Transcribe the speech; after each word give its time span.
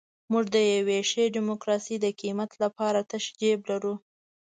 موږ 0.31 0.45
د 0.55 0.57
یوې 0.73 0.99
ښې 1.09 1.25
ډیموکراسۍ 1.35 1.95
د 2.01 2.07
قیمت 2.21 2.51
لپاره 2.63 2.99
تش 3.09 3.25
جیب 3.39 3.59
لرو. 3.69 3.93